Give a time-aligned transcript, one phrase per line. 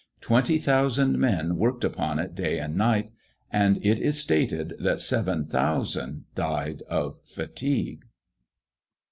[0.19, 3.11] Twenty thousand men worked upon it day and night;
[3.51, 8.05] and it is stated that 7,000 died of fatigue.